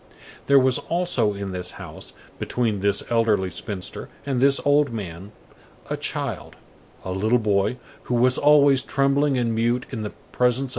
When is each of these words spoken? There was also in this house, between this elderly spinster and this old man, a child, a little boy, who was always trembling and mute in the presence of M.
There 0.47 0.57
was 0.57 0.79
also 0.79 1.35
in 1.35 1.51
this 1.51 1.73
house, 1.73 2.11
between 2.39 2.79
this 2.79 3.03
elderly 3.11 3.51
spinster 3.51 4.09
and 4.25 4.41
this 4.41 4.59
old 4.65 4.91
man, 4.91 5.31
a 5.91 5.95
child, 5.95 6.55
a 7.05 7.11
little 7.11 7.37
boy, 7.37 7.77
who 8.05 8.15
was 8.15 8.39
always 8.39 8.81
trembling 8.81 9.37
and 9.37 9.53
mute 9.53 9.85
in 9.91 10.01
the 10.01 10.13
presence 10.31 10.59
of 10.59 10.59
M. 10.61 10.69